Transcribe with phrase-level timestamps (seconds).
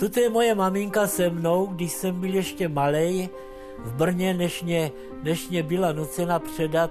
[0.00, 3.28] Tuto je moje maminka se mnou, když jsem byl ještě malý
[3.78, 4.92] v Brně, než mě,
[5.22, 6.90] než mě byla nucena předat,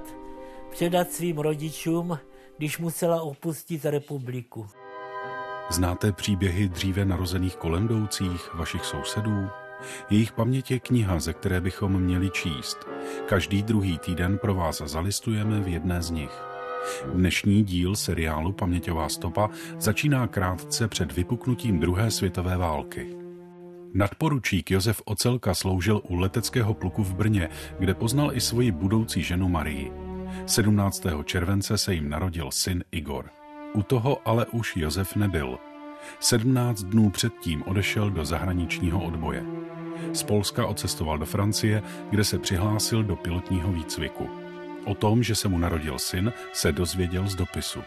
[0.69, 2.19] předat svým rodičům,
[2.57, 4.67] když musela opustit republiku.
[5.69, 9.47] Znáte příběhy dříve narozených kolem jdoucích, vašich sousedů?
[10.09, 12.77] Jejich paměť je kniha, ze které bychom měli číst.
[13.25, 16.48] Každý druhý týden pro vás zalistujeme v jedné z nich.
[17.13, 19.49] Dnešní díl seriálu Paměťová stopa
[19.79, 23.15] začíná krátce před vypuknutím druhé světové války.
[23.93, 27.49] Nadporučík Josef Ocelka sloužil u leteckého pluku v Brně,
[27.79, 29.91] kde poznal i svoji budoucí ženu Marii.
[30.45, 31.05] 17.
[31.25, 33.29] července se jim narodil syn Igor.
[33.73, 35.57] U toho ale už Josef nebyl.
[36.19, 39.45] 17 dnů předtím odešel do zahraničního odboje.
[40.13, 44.48] Z Polska odcestoval do Francie, kde se přihlásil do pilotního výcviku.
[44.89, 47.83] O tom, že se mu narodil syn, se dozvěděl z dopisu.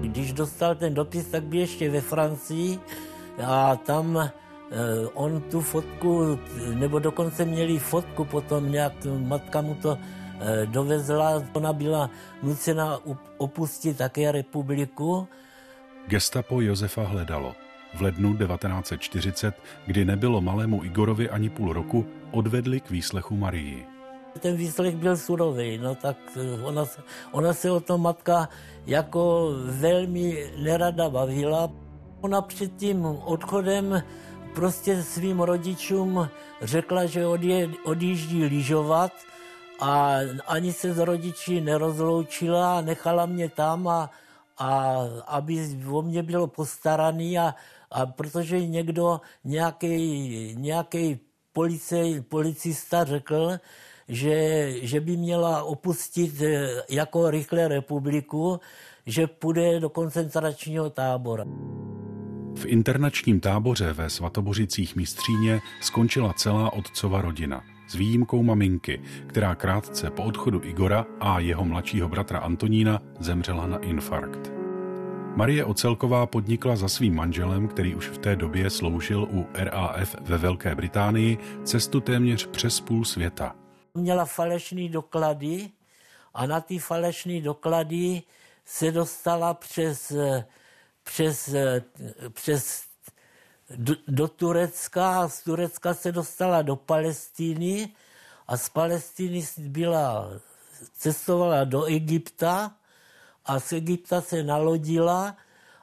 [0.00, 2.78] Když dostal ten dopis, tak byl ještě ve Francii
[3.46, 4.30] a tam eh,
[5.14, 6.38] on tu fotku,
[6.74, 9.98] nebo dokonce měli fotku potom nějak, matka mu to
[10.40, 12.10] eh, dovezla, ona byla
[12.42, 12.98] nucena
[13.36, 15.28] opustit také republiku.
[16.06, 17.63] Gestapo Josefa hledalo.
[17.94, 19.54] V lednu 1940,
[19.86, 23.86] kdy nebylo malému Igorovi ani půl roku, odvedli k výslechu Marii.
[24.40, 26.84] Ten výslech byl surový, no tak eh, ona,
[27.32, 28.48] ona se o tom matka
[28.86, 31.70] jako velmi nerada bavila.
[32.20, 34.02] Ona před tím odchodem
[34.54, 36.28] prostě svým rodičům
[36.62, 39.12] řekla, že odje, odjíždí lyžovat
[39.80, 44.10] a ani se s rodiči nerozloučila, nechala mě tam a,
[44.58, 47.54] a aby o mě bylo postaraný a,
[47.94, 51.20] a protože někdo, nějaký, nějaký
[51.52, 53.58] policej, policista řekl,
[54.08, 58.60] že, že by měla opustit eh, jako rychle republiku,
[59.06, 61.44] že půjde do koncentračního tábora.
[62.54, 70.10] V internačním táboře ve Svatobořicích Mistříně skončila celá otcova rodina s výjimkou maminky, která krátce
[70.10, 74.53] po odchodu Igora a jeho mladšího bratra Antonína zemřela na infarkt.
[75.36, 80.38] Marie Ocelková podnikla za svým manželem, který už v té době sloužil u RAF ve
[80.38, 83.56] Velké Británii, cestu téměř přes půl světa.
[83.94, 85.70] Měla falešné doklady
[86.34, 88.22] a na ty falešné doklady
[88.64, 90.12] se dostala přes,
[91.02, 91.54] přes,
[92.32, 92.84] přes
[93.76, 97.88] do, do Turecka a z Turecka se dostala do Palestiny
[98.48, 100.30] a z Palestiny byla,
[100.92, 102.74] cestovala do Egypta
[103.46, 105.36] a z Egypta se nalodila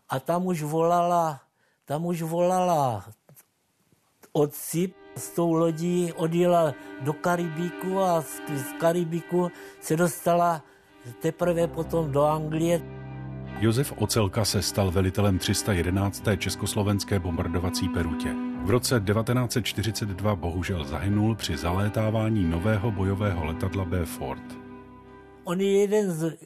[0.09, 1.41] a tam už volala,
[1.85, 3.05] tam už volala
[4.31, 4.93] otci.
[5.11, 9.51] S tou lodí odjela do Karibiku a z, z Karibiku
[9.81, 10.63] se dostala
[11.19, 12.81] teprve potom do Anglie.
[13.59, 16.23] Josef Ocelka se stal velitelem 311.
[16.37, 18.35] československé bombardovací perutě.
[18.63, 24.43] V roce 1942 bohužel zahynul při zalétávání nového bojového letadla Beaufort.
[25.43, 26.37] On je jeden z,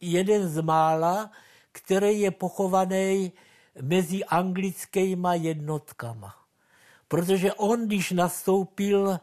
[0.00, 1.30] jeden z mála,
[1.72, 3.32] který je pochovaný
[3.82, 6.34] mezi anglickýma jednotkama.
[7.08, 9.20] Protože on, když nastoupil eh,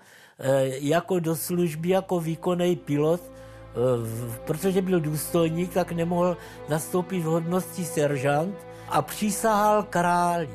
[0.79, 6.37] jako do služby, jako výkonný pilot, eh, protože byl důstojník, tak nemohl
[6.69, 8.55] nastoupit v hodnosti seržant
[8.89, 10.49] a přísahal králi.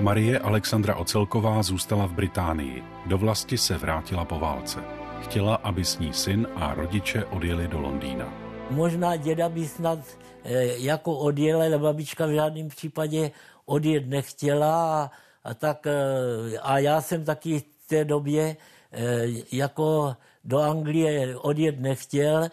[0.00, 2.82] Marie Alexandra Ocelková zůstala v Británii.
[3.06, 4.80] Do vlasti se vrátila po válce.
[5.20, 8.32] Chtěla, aby s ní syn a rodiče odjeli do Londýna.
[8.70, 9.98] Možná děda by snad
[10.44, 13.30] eh, jako odjel, ale babička v žádném případě
[13.66, 15.10] odjet nechtěla a,
[15.44, 18.56] a, tak, eh, a já jsem taky v té době
[18.92, 22.48] eh, jako do Anglie odjet nechtěl.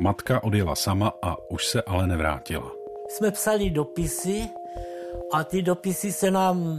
[0.00, 2.72] Matka odjela sama a už se ale nevrátila.
[3.08, 4.48] Jsme psali dopisy
[5.32, 6.78] a ty dopisy se nám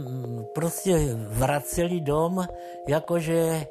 [0.54, 0.98] prostě
[1.28, 2.46] vraceli dom,
[2.88, 3.66] jakože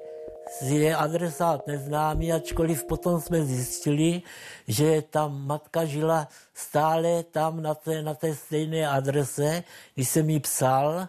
[0.62, 4.22] je adresát neznámý, ačkoliv potom jsme zjistili,
[4.68, 9.64] že ta matka žila stále tam na té, na té stejné adrese.
[9.96, 11.08] Když jsem jí psal,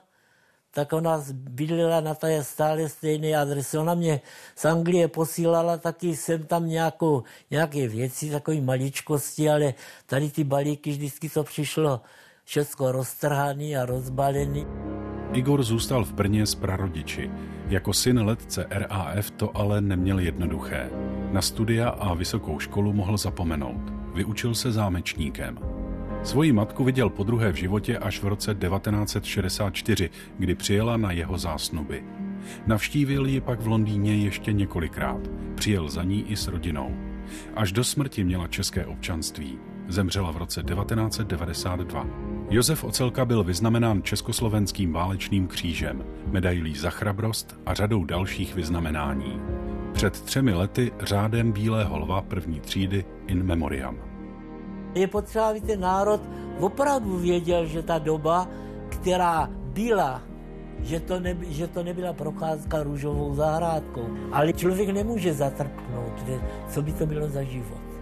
[0.71, 3.79] tak ona bydlela na té stále stejné adrese.
[3.79, 4.21] Ona mě
[4.57, 9.75] z Anglie posílala taky jsem tam nějakou, nějaké věci, takové maličkosti, ale
[10.07, 12.01] tady ty balíky vždycky to přišlo
[12.45, 14.96] všechno roztrhaný a rozbalený.
[15.37, 17.31] Igor zůstal v Brně s prarodiči.
[17.69, 20.91] Jako syn letce RAF to ale neměl jednoduché.
[21.33, 23.93] Na studia a vysokou školu mohl zapomenout.
[24.15, 25.59] Vyučil se zámečníkem.
[26.23, 31.39] Svoji matku viděl po druhé v životě až v roce 1964, kdy přijela na jeho
[31.39, 32.05] zásnuby.
[32.67, 35.21] Navštívil ji pak v Londýně ještě několikrát.
[35.55, 36.97] Přijel za ní i s rodinou.
[37.55, 39.59] Až do smrti měla české občanství.
[39.89, 42.36] Zemřela v roce 1992.
[42.51, 49.41] Josef Ocelka byl vyznamenán Československým válečným křížem, medailí za chrabrost a řadou dalších vyznamenání.
[49.93, 53.99] Před třemi lety řádem Bílého lva první třídy in memoriam.
[54.95, 56.21] Je potřeba, aby ten národ
[56.61, 58.49] opravdu věděl, že ta doba,
[58.89, 60.23] která byla
[60.81, 64.09] že to, ne, že to nebyla procházka růžovou zahrádkou.
[64.33, 66.25] Ale člověk nemůže zatrpnout,
[66.69, 67.96] co by to bylo za život.